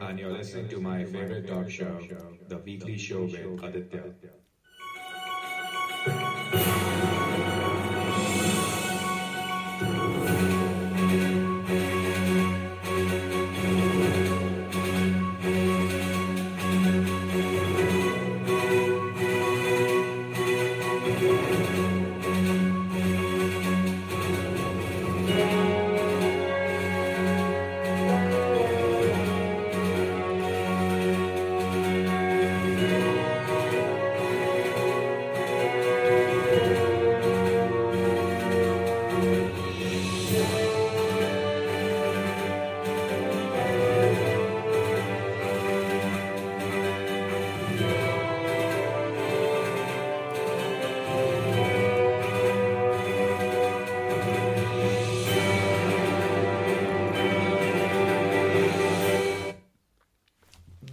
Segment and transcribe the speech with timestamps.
[0.00, 2.08] And you're listening to my favorite talk show,
[2.48, 4.06] The Weekly Show with Aditya.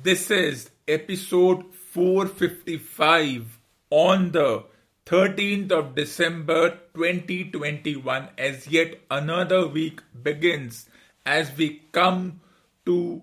[0.04, 3.60] This is episode 455
[3.90, 4.66] on the
[5.06, 10.90] 13th of December 2021 as yet another week begins
[11.26, 12.42] as we come
[12.86, 13.22] to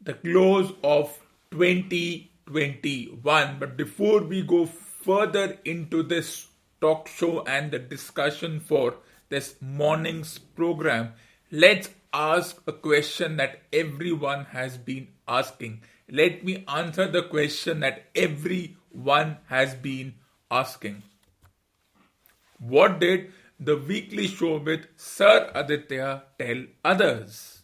[0.00, 1.16] the close of
[1.52, 6.48] 2021 but before we go further into this
[6.80, 8.96] talk show and the discussion for
[9.28, 11.12] this morning's program
[11.52, 18.04] let's ask a question that everyone has been asking let me answer the question that
[18.14, 20.14] everyone has been
[20.50, 21.02] asking.
[22.58, 27.62] What did the weekly show with Sir Aditya tell others?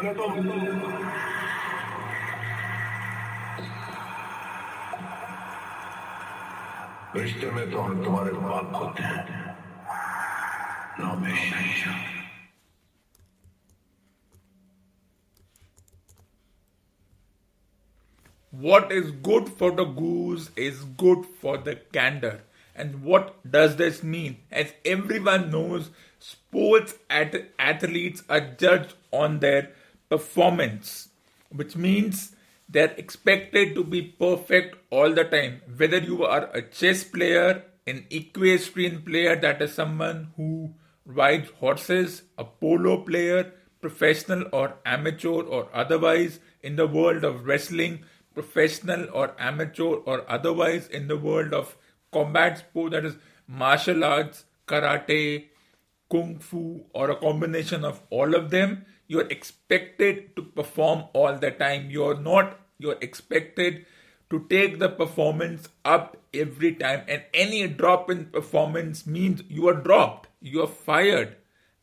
[0.00, 0.50] कौन है तुम
[7.16, 9.24] रिश्ते में तो हम तुम्हारे बाप होते हैं
[11.00, 12.04] ना मैं शहंशाह
[18.52, 22.40] What is good for the goose is good for the gander.
[22.76, 24.38] And what does this mean?
[24.50, 29.72] As everyone knows, sports at- athletes are judged on their
[30.11, 31.09] performance,
[31.49, 32.35] which means
[32.67, 35.61] they're expected to be perfect all the time.
[35.77, 40.73] Whether you are a chess player, an equestrian player, that is someone who
[41.05, 48.03] rides horses, a polo player, professional or amateur or otherwise in the world of wrestling,
[48.33, 51.75] professional or amateur or otherwise in the world of
[52.11, 53.15] combat sport, that is
[53.47, 55.45] martial arts, karate,
[56.09, 61.51] kung fu, or a combination of all of them, you're expected to perform all the
[61.51, 61.89] time.
[61.91, 63.85] You're not, you're expected
[64.29, 69.73] to take the performance up every time, and any drop in performance means you are
[69.73, 71.35] dropped, you are fired.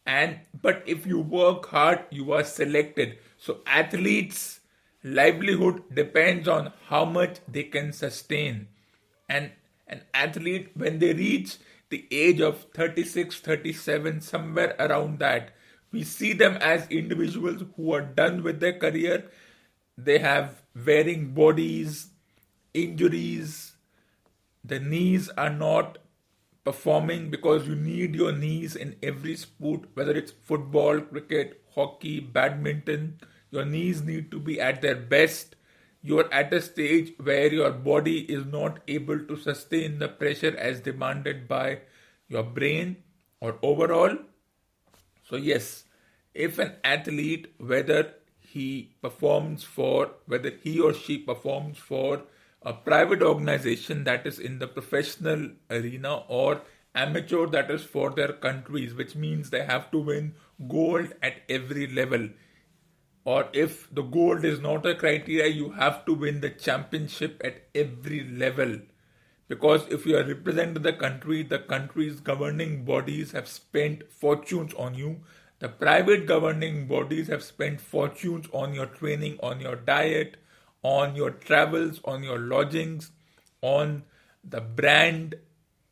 [0.07, 3.19] And but if you work hard, you are selected.
[3.37, 4.61] So athletes'
[5.05, 8.69] livelihood depends on how much they can sustain.
[9.29, 9.51] And
[9.87, 11.59] an athlete, when they reach
[11.91, 15.51] the age of 36, 37, somewhere around that,
[15.93, 19.31] we see them as individuals who are done with their career.
[19.97, 22.09] They have wearing bodies,
[22.75, 23.73] injuries,
[24.65, 25.99] the knees are not
[26.65, 33.21] performing because you need your knees in every sport, whether it's football, cricket, hockey, badminton.
[33.51, 35.57] Your knees need to be at their best.
[36.03, 40.81] You're at a stage where your body is not able to sustain the pressure as
[40.81, 41.81] demanded by
[42.29, 42.97] your brain
[43.41, 44.19] or overall.
[45.29, 45.85] So, yes,
[46.35, 52.23] if an athlete, whether he performs for, whether he or she performs for
[52.63, 56.63] a private organization that is in the professional arena or
[56.95, 60.35] amateur that is for their countries, which means they have to win
[60.69, 62.29] gold at every level.
[63.25, 67.69] Or if the gold is not a criteria, you have to win the championship at
[67.75, 68.79] every level.
[69.49, 74.95] Because if you are representing the country, the country's governing bodies have spent fortunes on
[74.95, 75.21] you.
[75.59, 80.37] The private governing bodies have spent fortunes on your training, on your diet,
[80.83, 83.11] on your travels, on your lodgings,
[83.63, 84.05] on
[84.45, 85.35] the brand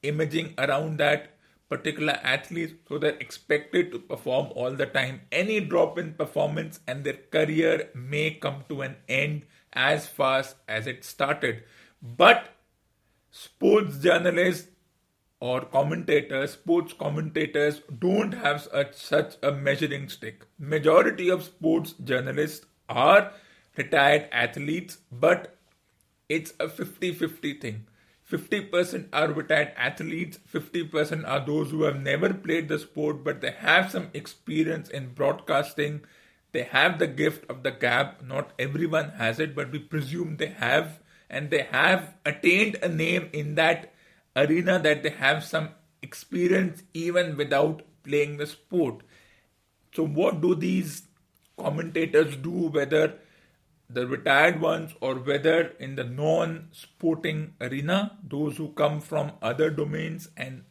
[0.02, 1.32] imaging around that.
[1.69, 5.20] particular athlete so they're expected to perform all the time.
[5.32, 9.43] Any drop in performance and their career may come to an end
[9.73, 11.64] as fast as it started.
[12.00, 12.56] But
[13.37, 14.69] sports journalists
[15.41, 20.47] or commentators, sports commentators don't have such, such a measuring stick.
[20.59, 23.33] Majority of sports journalists are
[23.77, 25.59] retired athletes, but
[26.31, 27.87] it's a 50-50 thing.
[28.31, 33.53] 50% are retired athletes, 50% are those who have never played the sport but they
[33.53, 36.00] have some experience in broadcasting.
[36.53, 38.23] They have the gift of the gab.
[38.27, 43.28] Not everyone has it, but we presume they have, and they have attained a name
[43.32, 43.93] in that
[44.34, 45.70] arena that they have some
[46.02, 49.02] experience even without playing the sport.
[49.94, 51.02] So, what do these
[51.58, 53.19] commentators do, whether
[53.88, 59.70] the retired ones or whether in the non sporting arena, those who come from other
[59.70, 60.64] domains and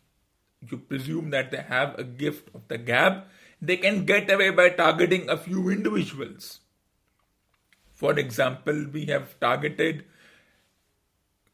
[0.69, 3.23] you presume that they have a gift of the gab,
[3.61, 6.59] they can get away by targeting a few individuals.
[7.93, 10.05] For example, we have targeted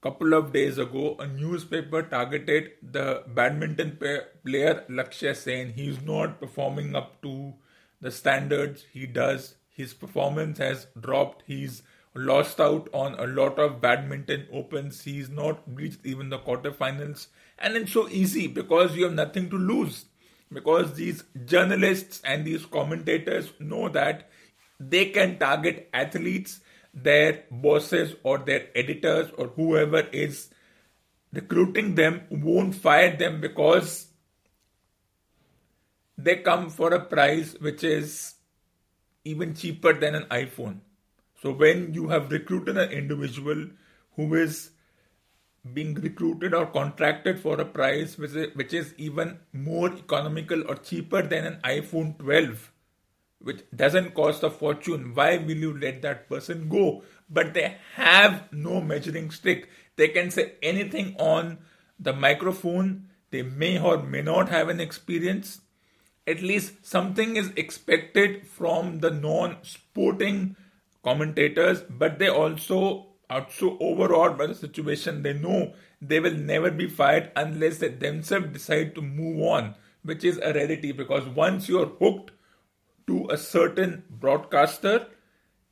[0.01, 5.73] couple of days ago a newspaper targeted the badminton player Lakshya Sen.
[5.73, 7.53] He's not performing up to
[8.01, 11.43] the standards he does his performance has dropped.
[11.47, 11.81] He's
[12.13, 15.03] lost out on a lot of badminton opens.
[15.03, 17.27] He's not reached even the quarterfinals.
[17.57, 20.05] And it's so easy because you have nothing to lose.
[20.53, 24.29] Because these journalists and these commentators know that
[24.79, 26.59] they can target athletes,
[26.93, 30.49] their bosses or their editors or whoever is
[31.33, 34.07] recruiting them won't fire them because
[36.17, 38.35] they come for a price which is
[39.23, 40.79] even cheaper than an iPhone.
[41.41, 43.67] So when you have recruited an individual
[44.15, 44.71] who is
[45.73, 50.75] being recruited or contracted for a price which is, which is even more economical or
[50.75, 52.70] cheaper than an iPhone 12,
[53.43, 57.03] which doesn't cost a fortune, why will you let that person go?
[57.29, 59.69] But they have no measuring stick.
[59.95, 61.59] They can say anything on
[61.99, 63.07] the microphone.
[63.29, 65.61] They may or may not have an experience
[66.27, 70.55] at least something is expected from the non sporting
[71.03, 76.69] commentators, but they also are so overawed by the situation, they know they will never
[76.69, 81.67] be fired unless they themselves decide to move on, which is a rarity because once
[81.69, 82.31] you're hooked
[83.11, 85.07] to a certain broadcaster,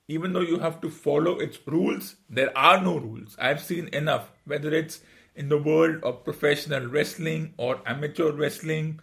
[0.07, 3.35] even though you have to follow its rules, there are no rules.
[3.39, 5.01] I've seen enough, whether it's
[5.35, 8.99] in the world of professional wrestling or amateur wrestling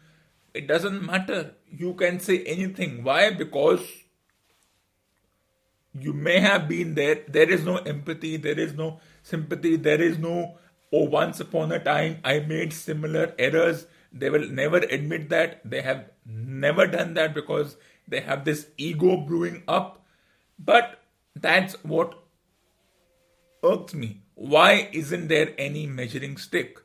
[0.56, 1.54] it doesn't matter.
[1.70, 3.04] You can say anything.
[3.04, 3.30] Why?
[3.30, 3.80] Because
[5.92, 7.24] you may have been there.
[7.28, 8.38] There is no empathy.
[8.38, 9.76] There is no sympathy.
[9.76, 10.56] There is no,
[10.92, 13.86] oh, once upon a time I made similar errors.
[14.12, 15.60] They will never admit that.
[15.64, 17.76] They have never done that because
[18.08, 20.04] they have this ego brewing up.
[20.58, 21.02] But
[21.34, 22.14] that's what
[23.62, 24.22] irks me.
[24.34, 26.78] Why isn't there any measuring stick?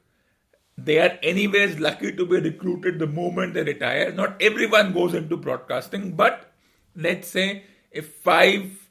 [0.86, 4.12] they are anyways lucky to be recruited the moment they retire.
[4.12, 6.52] Not everyone goes into broadcasting, but
[6.96, 8.90] let's say if five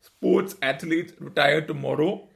[0.00, 2.28] sports athletes retire tomorrow,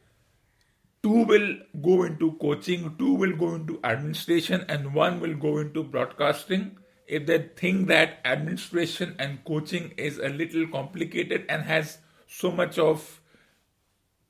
[1.03, 5.83] two will go into coaching, two will go into administration, and one will go into
[5.83, 6.77] broadcasting.
[7.07, 12.79] If they think that administration and coaching is a little complicated and has so much
[12.79, 13.21] of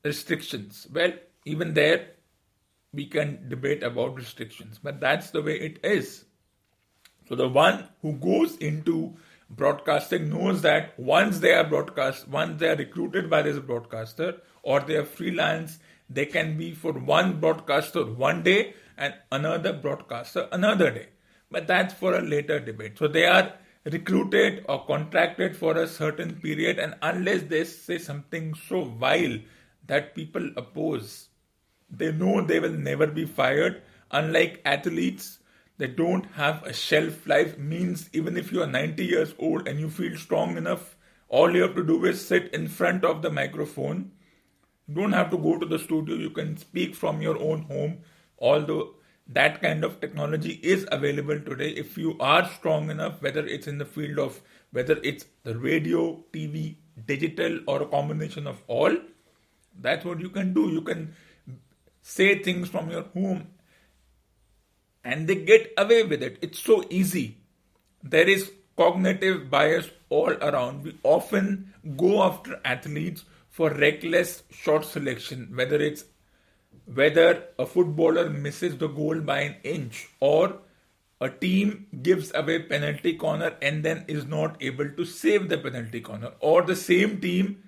[0.05, 1.13] restrictions, well,
[1.45, 2.11] even there
[2.93, 6.25] we can debate about restrictions, but that's the way it is.
[7.29, 9.17] So the one who goes into
[9.51, 14.81] broadcasting knows that once they are broadcast, once they are recruited by this broadcaster or
[14.81, 15.79] they are freelance,
[16.09, 21.09] they can be for one broadcaster one day and another broadcaster another day.
[21.51, 22.99] But that's for a later debate.
[22.99, 28.55] So they are recruited or contracted for a certain period, and unless they say something
[28.55, 29.39] so vile
[29.87, 31.29] that people oppose,
[31.89, 33.83] they know they will never be fired.
[34.11, 35.39] Unlike athletes,
[35.79, 39.79] they don't have a shelf life, means even if you are 90 years old and
[39.79, 40.97] you feel strong enough,
[41.29, 44.11] all you have to do is sit in front of the microphone.
[44.89, 47.99] You don't have to go to the studio, you can speak from your own home,
[48.39, 48.95] although
[49.29, 53.79] that kind of technology is available today if you are strong enough whether it's in
[53.79, 54.41] the field of
[54.71, 58.97] whether it's the radio tv digital or a combination of all
[59.81, 61.13] that's what you can do you can
[62.03, 63.47] say things from your home
[65.07, 66.39] and they get away with it.
[66.43, 67.39] It's so easy.
[68.03, 70.83] There is cognitive bias all around.
[70.83, 76.05] We often go after athletes for reckless shot selection, whether it's
[76.85, 80.59] whether a footballer misses the goal by an inch or
[81.21, 86.01] a team gives away penalty corner and then is not able to save the penalty
[86.01, 87.63] corner, or the same team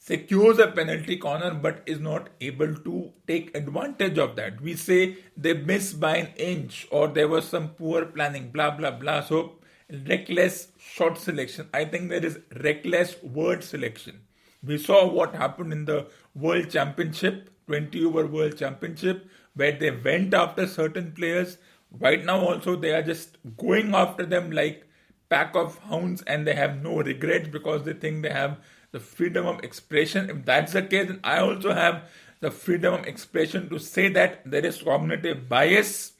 [0.00, 4.60] secures a penalty corner but is not able to take advantage of that.
[4.60, 8.92] We say they missed by an inch or there was some poor planning, blah blah
[8.92, 9.20] blah.
[9.22, 9.58] So
[10.06, 11.68] reckless shot selection.
[11.72, 14.20] I think there is reckless word selection.
[14.62, 20.34] We saw what happened in the World Championship, 20 over World Championship, where they went
[20.34, 21.58] after certain players
[21.90, 24.86] Right now, also, they are just going after them like
[25.30, 28.58] pack of hounds and they have no regrets because they think they have
[28.92, 30.28] the freedom of expression.
[30.28, 32.10] If that's the case, then I also have
[32.40, 36.12] the freedom of expression to say that there is cognitive bias.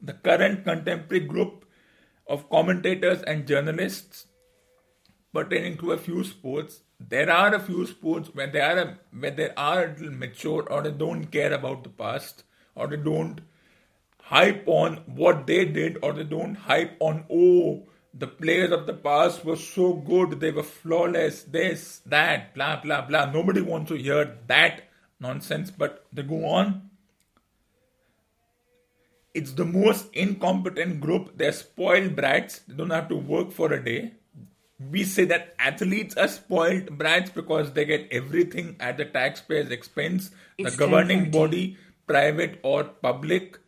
[0.00, 1.64] The current contemporary group
[2.26, 4.26] of commentators and journalists
[5.32, 9.30] pertaining to a few sports, there are a few sports where they are a, where
[9.30, 12.44] they are a little mature or they don't care about the past
[12.74, 13.40] or they don't
[14.22, 18.94] hype on what they did or they don't hype on, oh, the players of the
[18.94, 23.30] past were so good, they were flawless, this, that, blah, blah, blah.
[23.30, 24.88] Nobody wants to hear that
[25.20, 26.90] nonsense, but they go on.
[29.34, 31.36] It's the most incompetent group.
[31.36, 32.60] They're spoiled brats.
[32.60, 34.12] They don't have to work for a day.
[34.78, 40.30] We say that athletes are spoiled brats because they get everything at the taxpayer's expense.
[40.58, 41.76] It's the governing body,
[42.06, 43.58] private or public,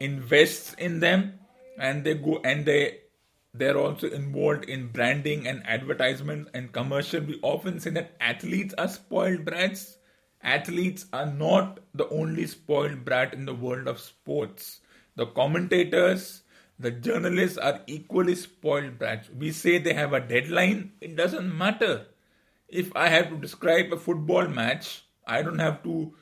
[0.00, 1.38] invests in them
[1.78, 3.00] and they go and they
[3.52, 7.20] they're also involved in branding and advertisement and commercial.
[7.20, 9.98] We often say that athletes are spoiled brats
[10.44, 14.80] athletes are not the only spoiled brat in the world of sports.
[15.16, 16.42] The commentators
[16.78, 19.30] the journalists are equally spoiled brats.
[19.30, 20.92] We say they have a deadline.
[21.00, 22.06] It doesn't matter.
[22.68, 26.12] If i have to describe a football match i don't have to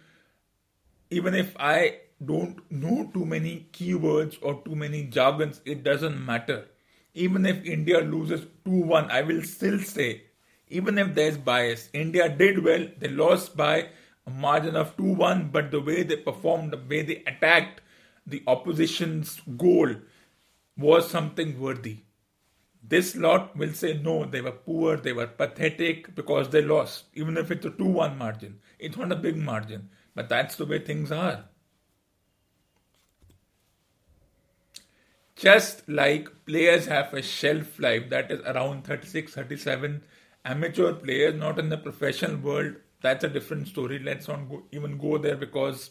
[1.10, 6.66] even if i don't know too many keywords or too many jargons, it doesn't matter.
[7.14, 10.24] Even if India loses 2 1, I will still say,
[10.68, 13.88] even if there's bias, India did well, they lost by
[14.26, 17.80] a margin of 2 1, but the way they performed, the way they attacked
[18.26, 19.94] the opposition's goal
[20.82, 22.00] was something worthy.
[22.82, 27.36] This lot will say no, they were poor, they were pathetic because they lost, even
[27.36, 28.58] if it's a 2 1 margin.
[28.78, 31.44] It's not a big margin, but that's the way things are.
[35.36, 40.02] Just like players have a shelf life that is around 36, 37,
[40.44, 43.98] amateur players, not in the professional world, that's a different story.
[43.98, 45.90] Let's not go, even go there because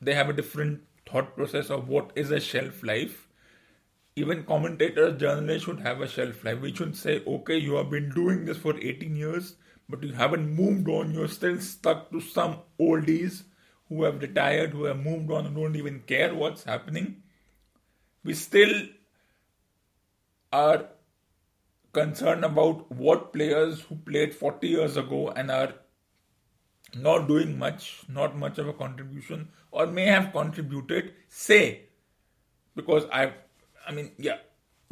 [0.00, 3.28] they have a different thought process of what is a shelf life.
[4.14, 6.60] Even commentators, journalists should have a shelf life.
[6.60, 9.56] We should say, okay, you have been doing this for 18 years,
[9.88, 11.14] but you haven't moved on.
[11.14, 13.44] You're still stuck to some oldies
[13.88, 17.22] who have retired, who have moved on and don't even care what's happening
[18.24, 18.72] we still
[20.52, 20.86] are
[21.92, 25.74] concerned about what players who played 40 years ago and are
[26.94, 31.86] not doing much, not much of a contribution, or may have contributed, say.
[32.76, 33.32] Because I,
[33.86, 34.38] I mean, yeah,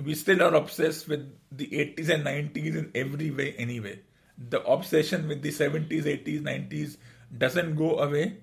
[0.04, 4.00] we still are obsessed with the 80s and 90s in every way, anyway.
[4.38, 6.96] The obsession with the 70s, 80s, 90s
[7.36, 8.38] doesn't go away.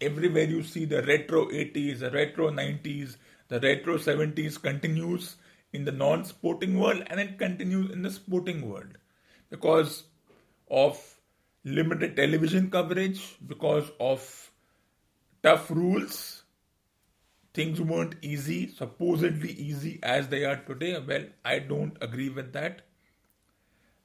[0.00, 3.16] Everywhere you see the retro 80s, the retro 90s,
[3.48, 5.36] the retro 70s continues
[5.72, 8.98] in the non sporting world and it continues in the sporting world
[9.50, 10.04] because
[10.70, 11.00] of
[11.64, 14.50] limited television coverage, because of
[15.42, 16.35] tough rules.
[17.56, 20.98] Things weren't easy, supposedly easy as they are today.
[20.98, 22.82] Well, I don't agree with that.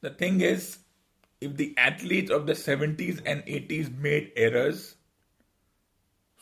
[0.00, 0.78] The thing is,
[1.38, 4.96] if the athletes of the 70s and 80s made errors,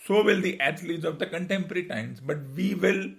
[0.06, 2.20] so will the athletes of the contemporary times.
[2.20, 3.10] But we will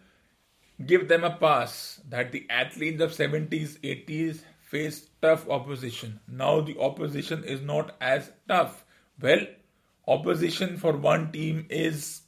[0.85, 6.21] give them a pass that the athletes of 70s, 80s faced tough opposition.
[6.29, 8.85] Now the opposition is not as tough.
[9.21, 9.47] Well,
[10.07, 12.20] opposition for one team is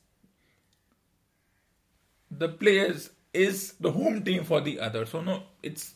[2.44, 5.06] the players is the home team for the other.
[5.06, 5.96] So no, it's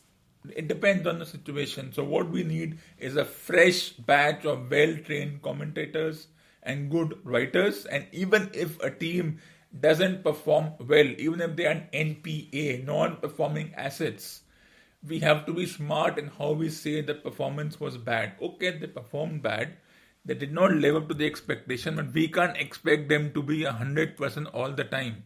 [0.60, 1.92] it depends on the situation.
[1.92, 6.28] So what we need is a fresh batch of well-trained commentators
[6.62, 7.84] and good writers.
[7.84, 9.40] And even if a team
[9.78, 14.40] doesn't perform well, even if they are an NPA, non performing assets,
[15.06, 18.32] we have to be smart in how we say the performance was bad.
[18.40, 19.76] Okay, they performed bad.
[20.24, 23.64] They did not live up to the expectation, but we can't expect them to be
[23.64, 25.24] 100% all the time.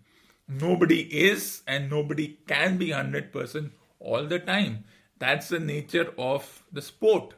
[0.48, 3.70] Nobody is and nobody can be 100%
[4.00, 4.84] all the time.
[5.18, 7.34] That's the nature of the sport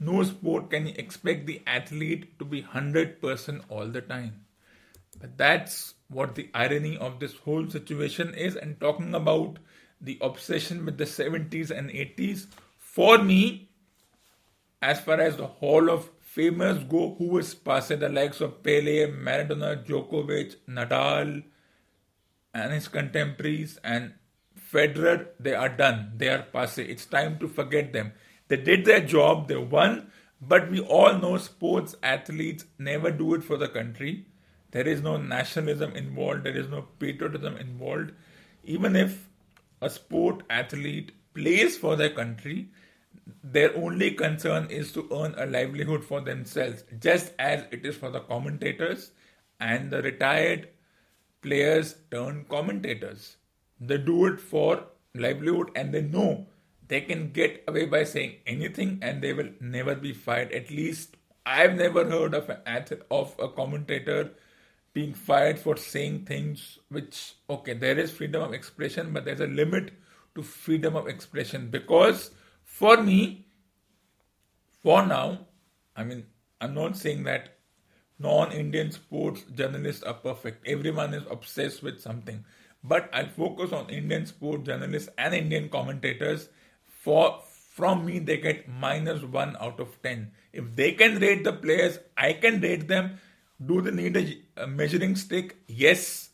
[0.00, 4.46] no sport can expect the athlete to be 100% all the time.
[5.20, 9.58] But that's what the irony of this whole situation is and talking about
[10.00, 12.46] the obsession with the 70s and 80s.
[12.78, 13.68] For me,
[14.80, 19.08] as far as the Hall of Famers go, who is passé the likes of Pele,
[19.08, 21.42] Maradona, Djokovic, Nadal,
[22.54, 24.14] and his contemporaries, and
[24.72, 26.12] Federer, they are done.
[26.16, 26.88] They are passé.
[26.88, 28.12] It's time to forget them.
[28.48, 33.44] They did their job, they won, but we all know sports athletes never do it
[33.44, 34.26] for the country.
[34.70, 38.12] There is no nationalism involved, there is no patriotism involved.
[38.64, 39.28] Even if
[39.80, 42.68] a sport athlete plays for their country,
[43.42, 48.10] their only concern is to earn a livelihood for themselves, just as it is for
[48.10, 49.12] the commentators
[49.60, 50.68] and the retired
[51.42, 53.36] players turn commentators.
[53.80, 56.46] They do it for livelihood and they know
[56.88, 60.52] they can get away by saying anything and they will never be fired.
[60.52, 61.16] At least
[61.46, 64.30] I've never heard of an of a commentator
[64.92, 69.46] being fired for saying things which okay there is freedom of expression but there's a
[69.46, 69.92] limit
[70.34, 72.30] to freedom of expression because
[72.64, 73.46] for me
[74.82, 75.46] for now
[75.96, 76.24] i mean
[76.60, 77.59] i'm not saying that
[78.20, 82.44] non-indian sports journalists are perfect everyone is obsessed with something
[82.84, 86.48] but i'll focus on indian sports journalists and indian commentators
[86.86, 87.40] for
[87.74, 91.98] from me they get minus 1 out of 10 if they can rate the players
[92.16, 93.18] i can rate them
[93.64, 95.56] do they need a measuring stick?
[95.66, 96.30] Yes.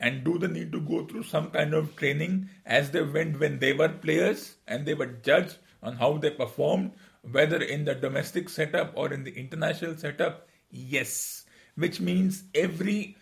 [0.00, 3.58] And do they need to go through some kind of training as they went when
[3.58, 6.92] they were players and they were judged on how they performed,
[7.22, 10.47] whether in the domestic setup or in the international setup?
[10.70, 11.44] Yes.
[11.74, 13.16] Which means every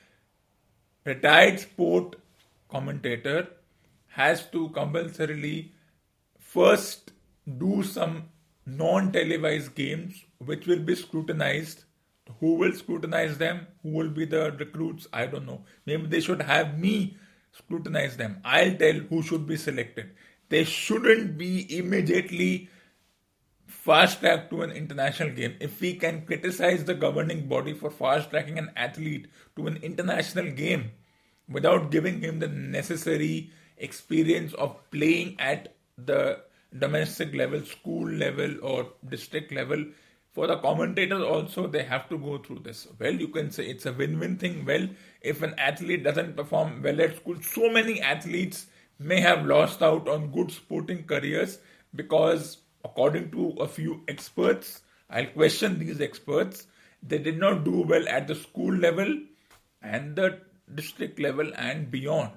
[1.05, 2.17] retired sport
[2.69, 3.49] commentator
[4.09, 5.73] has to compulsorily
[6.39, 7.13] first
[7.59, 8.31] do some
[8.65, 11.85] non televised games which will be scrutinized
[12.41, 13.67] who will scrutinize them?
[13.83, 15.07] Who will be the recruits?
[15.13, 15.65] I don't know.
[15.85, 17.17] Maybe they should have me
[17.53, 18.41] scrutinize them.
[18.45, 20.11] I'll tell who should be selected.
[20.49, 22.69] They shouldn't be immediately
[23.67, 25.57] fast track to an international game.
[25.61, 29.27] If we can criticize the governing body for fast tracking an athlete
[29.57, 30.93] to an international game
[31.49, 36.41] without giving him the necessary experience of playing at the
[36.79, 39.85] domestic level, school level, or district level,
[40.37, 43.87] for the commentators also they have to go through this well you can say it's
[43.87, 44.87] a win-win thing well
[45.23, 48.67] if an athlete doesn't perform well at school so many athletes
[48.99, 51.59] may have lost out on good sporting careers
[51.95, 56.67] because according to a few experts i'll question these experts
[57.03, 59.13] they did not do well at the school level
[59.83, 60.29] and the
[60.81, 62.31] district level and beyond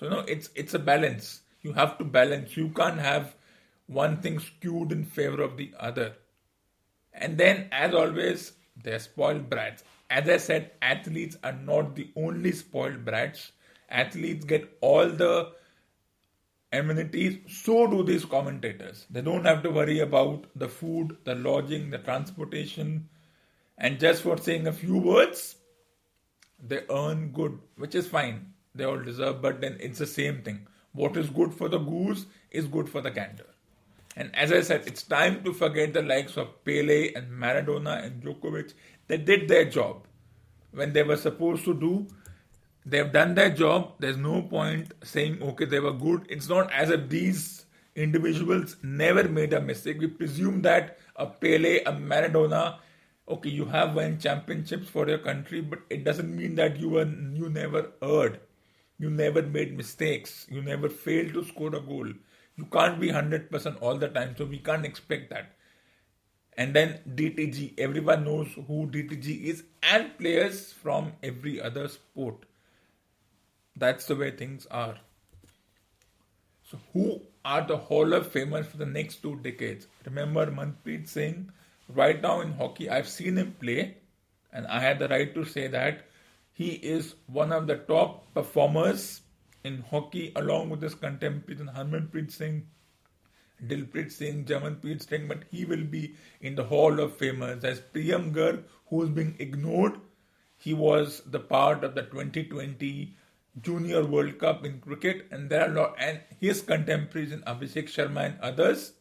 [0.00, 1.30] so no it's it's a balance
[1.62, 3.34] you have to balance you can't have
[3.86, 6.12] one thing skewed in favor of the other
[7.14, 8.52] and then, as always,
[8.82, 9.84] they're spoiled brats.
[10.10, 13.52] As I said, athletes are not the only spoiled brats.
[13.88, 15.52] Athletes get all the
[16.74, 19.06] amenities, so do these commentators.
[19.10, 23.08] They don't have to worry about the food, the lodging, the transportation,
[23.78, 25.56] and just for saying a few words,
[26.62, 28.52] they earn good, which is fine.
[28.74, 30.66] They all deserve, but then it's the same thing.
[30.92, 33.46] What is good for the goose is good for the gander.
[34.16, 38.22] And as I said, it's time to forget the likes of Pele and Maradona and
[38.22, 38.72] Djokovic.
[39.08, 40.06] They did their job
[40.70, 42.06] when they were supposed to do.
[42.86, 43.94] They've done their job.
[43.98, 46.26] There's no point saying, okay, they were good.
[46.28, 47.64] It's not as if these
[47.96, 50.00] individuals never made a mistake.
[50.00, 52.78] We presume that a Pele, a Maradona,
[53.28, 57.06] okay, you have won championships for your country, but it doesn't mean that you were
[57.06, 58.40] you never erred.
[58.98, 60.46] You never made mistakes.
[60.50, 62.08] You never failed to score a goal.
[62.56, 65.56] You can't be 100% all the time, so we can't expect that.
[66.56, 72.44] And then DTG, everyone knows who DTG is, and players from every other sport.
[73.76, 74.96] That's the way things are.
[76.62, 79.86] So, who are the Hall of Famers for the next two decades?
[80.04, 81.50] Remember Manpreet Singh?
[81.88, 83.96] Right now in hockey, I've seen him play,
[84.52, 86.06] and I had the right to say that
[86.52, 89.20] he is one of the top performers
[89.64, 92.66] in hockey along with his contemporaries Harmanpreet Singh,
[93.66, 97.64] Dilpreet Singh, Jarmanpreet Singh, but he will be in the Hall of Famers.
[97.64, 99.98] As Priyam Garg, who's being ignored,
[100.56, 103.16] he was the part of the 2020
[103.60, 107.86] Junior World Cup in cricket, and there are a lot, and his contemporaries in Abhishek
[107.86, 108.92] Sharma and others.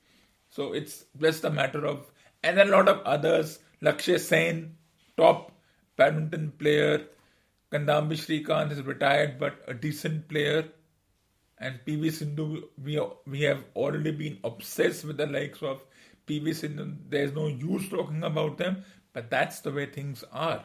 [0.49, 2.11] So it's just a matter of,
[2.43, 4.75] and a lot of others, Lakshya Sen,
[5.17, 5.51] top
[5.97, 7.07] badminton player,
[7.73, 10.65] Kidambi Srikanth is retired but a decent player.
[11.57, 15.81] And PV Sindhu, we, we have already been obsessed with the likes of
[16.27, 16.93] PV Sindhu.
[17.09, 20.63] There's no use talking about them, but that's the way things are.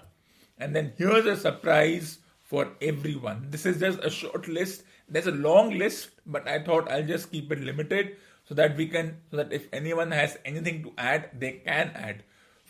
[0.58, 3.46] And then here's a surprise for everyone.
[3.50, 4.82] This is just a short list.
[5.06, 8.86] There's a long list, but I thought I'll just keep it limited so that we
[8.88, 12.24] can, so that if anyone has anything to add, they can add.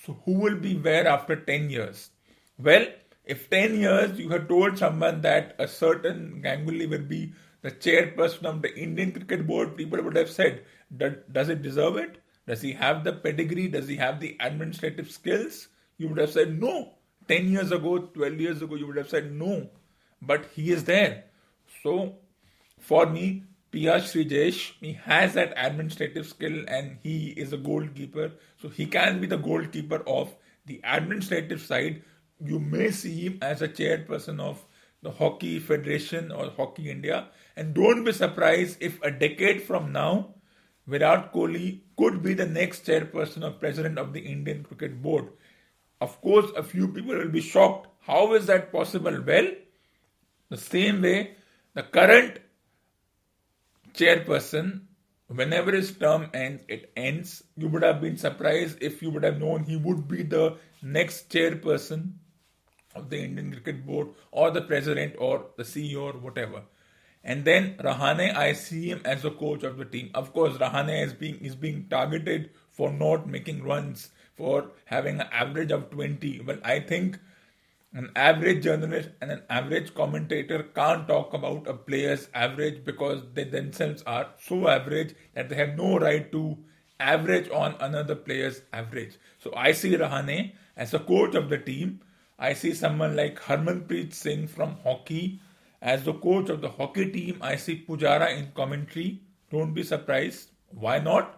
[0.05, 2.11] So, who will be where after 10 years?
[2.59, 2.87] Well,
[3.25, 8.45] if 10 years you had told someone that a certain Ganguly will be the chairperson
[8.45, 10.64] of the Indian Cricket Board, people would have said,
[10.97, 12.21] Does it deserve it?
[12.49, 13.69] Does he have the pedigree?
[13.69, 15.69] Does he have the administrative skills?
[15.99, 16.95] You would have said no.
[17.29, 19.69] 10 years ago, 12 years ago, you would have said no.
[20.21, 21.25] But he is there.
[21.83, 22.17] So,
[22.81, 28.33] for me, PR Sreejesh, he has that administrative skill and he is a goalkeeper.
[28.61, 30.35] So, he can be the goalkeeper of
[30.67, 32.03] the administrative side.
[32.41, 34.64] You may see him as a chairperson of
[35.03, 37.29] the Hockey Federation or Hockey India.
[37.57, 40.35] And don't be surprised if a decade from now,
[40.87, 45.29] Virat Kohli could be the next chairperson or president of the Indian Cricket Board.
[46.01, 47.89] Of course, a few people will be shocked.
[48.01, 49.23] How is that possible?
[49.27, 49.49] Well,
[50.49, 51.37] the same way,
[51.75, 52.39] the current
[53.95, 54.83] chairperson,
[55.27, 57.43] whenever his term ends, it ends.
[57.57, 61.29] You would have been surprised if you would have known he would be the next
[61.31, 62.13] chairperson
[62.95, 66.63] of the Indian Cricket Board or the president or the CEO or whatever.
[67.25, 70.11] And then Rahane, I see him as the coach of the team.
[70.15, 75.29] Of course, Rahane is being is being targeted for not making runs, for having an
[75.31, 76.40] average of 20.
[76.46, 77.18] Well, I think
[77.92, 83.44] an average journalist and an average commentator can't talk about a player's average because they
[83.44, 86.57] themselves are so average that they have no right to
[87.01, 89.18] average on another player's average.
[89.38, 92.01] So I see Rahane as a coach of the team.
[92.38, 95.40] I see someone like Harmanpreet Singh from hockey
[95.81, 99.20] as the coach of the hockey team, I see Pujara in commentary.
[99.51, 100.51] Don't be surprised.
[100.70, 101.38] Why not?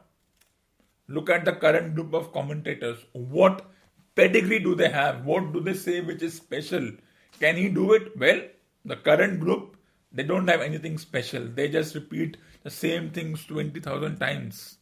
[1.11, 2.99] Look at the current group of commentators.
[3.13, 3.67] What
[4.15, 5.25] pedigree do they have?
[5.25, 6.93] What do they say which is special?
[7.41, 8.17] Can he do it?
[8.17, 8.43] Well,
[8.85, 9.77] the current group,
[10.13, 11.49] they don't have anything special.
[11.49, 14.79] They just repeat the same things 20,000 times.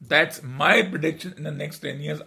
[0.00, 2.22] That's my prediction in the next 10 years.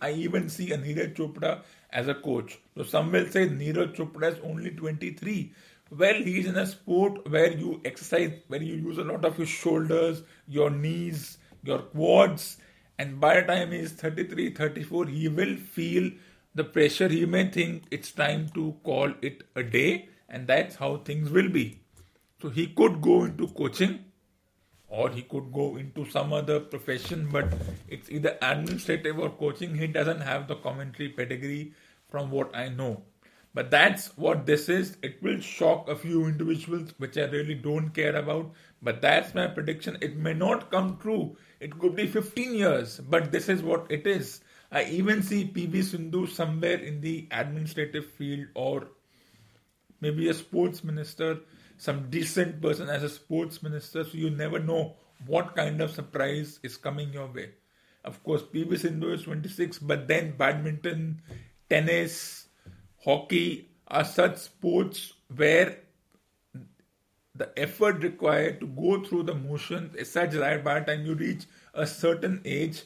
[0.00, 2.58] I even see a Neeraj Chopra as a coach.
[2.76, 5.52] So some will say Neeraj Chopra is only 23.
[5.94, 9.46] Well, he's in a sport where you exercise, where you use a lot of your
[9.46, 12.56] shoulders, your knees, your quads,
[12.98, 16.10] and by the time he's 33, 34, he will feel
[16.54, 17.08] the pressure.
[17.08, 21.50] He may think it's time to call it a day, and that's how things will
[21.50, 21.82] be.
[22.40, 24.06] So he could go into coaching
[24.88, 27.52] or he could go into some other profession, but
[27.88, 29.74] it's either administrative or coaching.
[29.74, 31.74] He doesn't have the commentary pedigree
[32.08, 33.02] from what I know.
[33.54, 34.96] But that's what this is.
[35.02, 38.52] It will shock a few individuals, which I really don't care about.
[38.82, 39.98] But that's my prediction.
[40.00, 41.36] It may not come true.
[41.60, 44.40] It could be 15 years, but this is what it is.
[44.70, 48.88] I even see PV Sindhu somewhere in the administrative field or
[50.00, 51.40] maybe a sports minister
[51.82, 54.94] some decent person as a sports minister, so you never know
[55.26, 57.50] what kind of surprise is coming your way.
[58.04, 61.22] Of course, PV Sindhu is 26, but then badminton,
[61.68, 62.41] tennis,
[63.04, 65.78] hockey are such sports where
[67.34, 71.14] the effort required to go through the motions is such that by the time you
[71.14, 72.82] reach a certain age,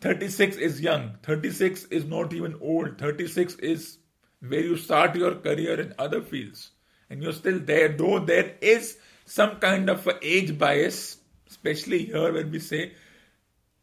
[0.00, 3.98] 36 is young, 36 is not even old, 36 is
[4.46, 6.70] where you start your career in other fields.
[7.08, 12.50] And you're still there, though there is some kind of age bias, especially here when
[12.50, 12.92] we say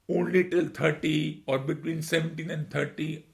[0.10, 3.26] only till 30 or between 17 and 30,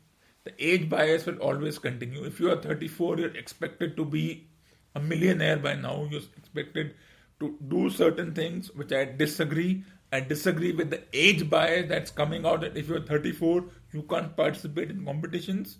[0.47, 2.23] the age bias will always continue.
[2.23, 4.47] If you are 34, you're expected to be
[4.95, 6.07] a millionaire by now.
[6.09, 6.95] You're expected
[7.41, 9.83] to do certain things which I disagree.
[10.13, 14.37] I disagree with the age bias that's coming out that if you're 34, you can't
[14.37, 15.79] participate in competitions.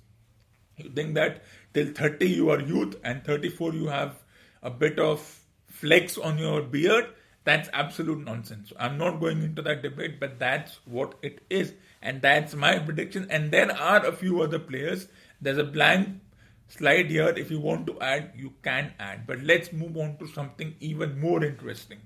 [0.75, 4.21] You think that till 30 you are youth and 34 you have
[4.61, 5.21] a bit of
[5.67, 7.05] flex on your beard.
[7.45, 8.73] That's absolute nonsense.
[8.77, 11.73] I'm not going into that debate, but that's what it is.
[12.07, 13.27] And that's my prediction.
[13.29, 15.09] And there are a few other players.
[15.41, 16.21] There's a blank
[16.69, 17.27] slide here.
[17.27, 19.27] If you want to add, you can add.
[19.27, 21.99] But let's move on to something even more interesting.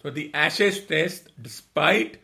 [0.00, 2.18] So, the Ashes test, despite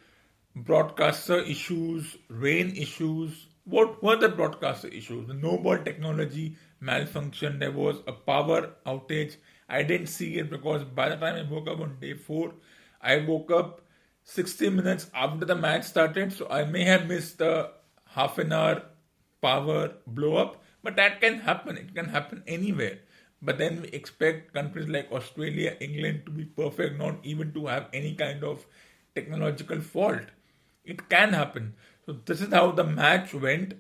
[0.55, 5.27] broadcaster issues, rain issues, what were the broadcaster issues?
[5.27, 7.59] The no ball technology malfunction.
[7.59, 9.35] There was a power outage.
[9.69, 12.55] I didn't see it because by the time I woke up on day four,
[13.01, 13.81] I woke up
[14.25, 16.33] 60 minutes after the match started.
[16.33, 17.71] So I may have missed the
[18.09, 18.83] half an hour
[19.41, 20.63] power blow up.
[20.83, 21.77] But that can happen.
[21.77, 22.99] It can happen anywhere.
[23.41, 27.89] But then we expect countries like Australia, England to be perfect, not even to have
[27.93, 28.67] any kind of
[29.15, 30.23] technological fault.
[30.85, 31.75] It can happen.
[32.07, 33.75] So this is how the match went.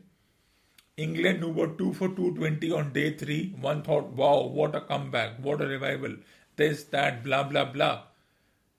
[0.97, 5.39] England who were 2 for 220 on day 3, one thought, wow, what a comeback,
[5.43, 6.17] what a revival,
[6.57, 8.03] this, that, blah, blah, blah.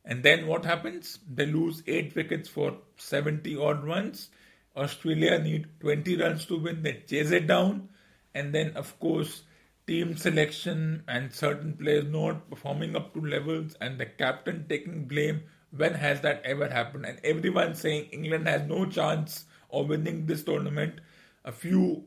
[0.05, 1.19] And then what happens?
[1.31, 4.29] They lose 8 wickets for 70 odd runs.
[4.75, 7.89] Australia need 20 runs to win, they chase it down.
[8.33, 9.43] And then, of course,
[9.85, 15.43] team selection and certain players not performing up to levels and the captain taking blame.
[15.75, 17.05] When has that ever happened?
[17.05, 20.99] And everyone saying England has no chance of winning this tournament.
[21.45, 22.05] A few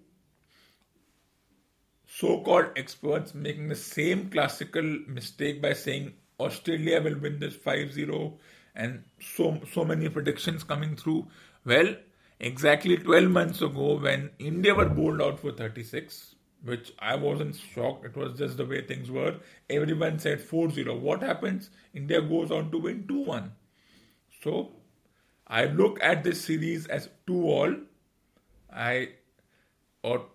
[2.07, 7.93] so called experts making the same classical mistake by saying Australia will win this 5
[7.93, 8.39] 0
[8.75, 11.27] and so, so many predictions coming through.
[11.65, 11.97] Well,
[12.39, 18.05] exactly 12 months ago, when India were bowled out for 36, which I wasn't shocked.
[18.05, 19.37] It was just the way things were.
[19.71, 20.97] Everyone said 4 0.
[20.97, 21.71] What happens?
[21.95, 23.53] India goes on to win 2 1.
[24.43, 24.73] So
[25.47, 27.75] I look at this series as 2 all.
[28.73, 29.11] I
[30.03, 30.27] or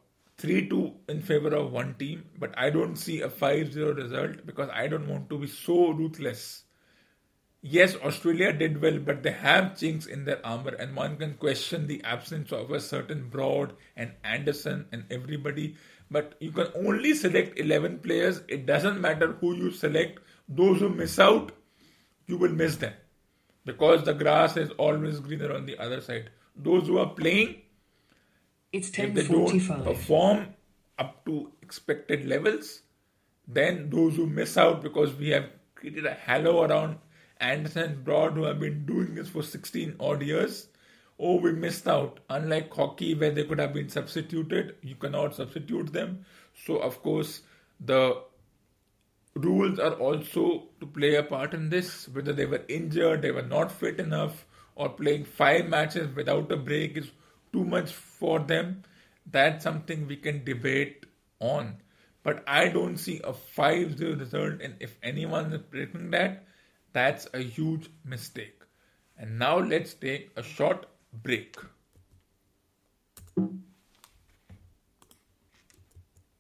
[0.42, 4.46] 3 2 in favor of one team, but I don't see a 5 0 result
[4.46, 6.64] because I don't want to be so ruthless.
[7.64, 11.86] Yes, Australia did well, but they have chinks in their armor, and one can question
[11.86, 15.76] the absence of a certain Broad and Anderson and everybody
[16.12, 18.42] but you can only select 11 players.
[18.50, 20.20] It doesn't matter who you select.
[20.48, 21.54] Those who miss out,
[22.28, 22.94] you will miss them
[23.66, 26.30] because the grass is always greener on the other side.
[26.58, 27.61] Those who are playing,
[28.72, 30.48] it's if they don't perform
[30.98, 32.82] up to expected levels,
[33.48, 36.98] then those who miss out because we have created a halo around
[37.40, 40.68] Anderson Broad who have been doing this for 16 odd years
[41.22, 42.20] oh, we missed out.
[42.30, 46.26] Unlike hockey, where they could have been substituted, you cannot substitute them.
[46.66, 47.42] So, of course,
[47.80, 48.22] the
[49.36, 52.10] rules are also to play a part in this.
[52.10, 56.58] Whether they were injured, they were not fit enough, or playing five matches without a
[56.58, 57.12] break is
[57.52, 58.84] too much for them.
[59.26, 61.06] That's something we can debate
[61.40, 61.78] on.
[62.24, 66.46] But I don't see a 5 0 result, and if anyone is predicting that,
[66.94, 68.62] that's a huge mistake.
[69.18, 71.56] And now let's take a short break.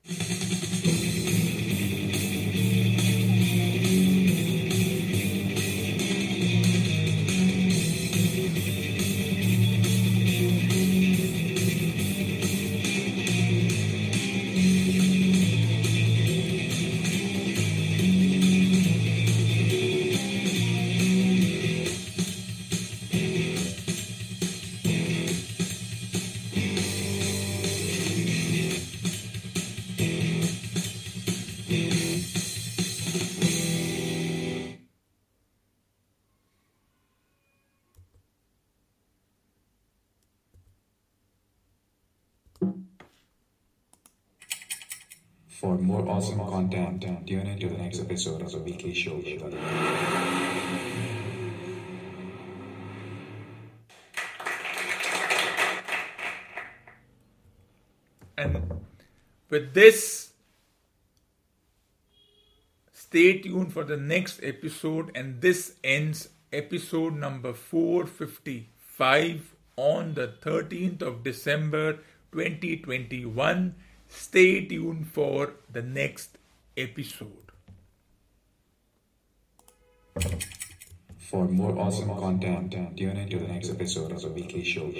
[59.51, 60.31] with this,
[62.91, 65.11] stay tuned for the next episode.
[65.13, 71.99] And this ends episode number 455 on the 13th of December
[72.31, 73.75] 2021.
[74.07, 76.37] Stay tuned for the next
[76.75, 77.37] episode.
[81.17, 84.91] For more awesome content, tune in to the next episode of the weekly show.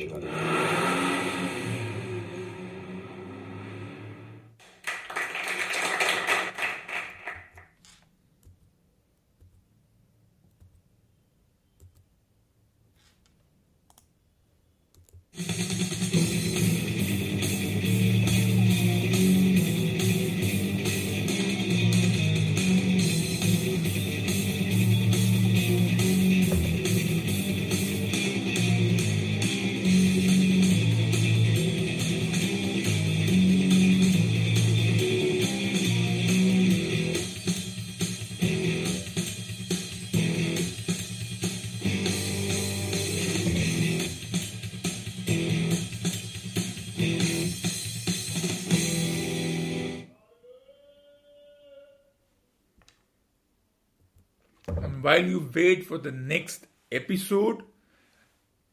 [55.02, 57.64] While you wait for the next episode,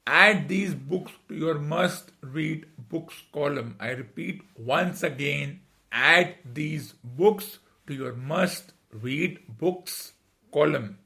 [0.06, 3.76] add these books to your must read books column.
[3.78, 5.60] I repeat once again,
[5.92, 10.12] add these books to your must read books
[10.52, 10.98] column.